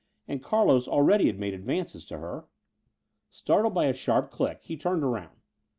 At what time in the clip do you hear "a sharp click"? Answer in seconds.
3.85-4.63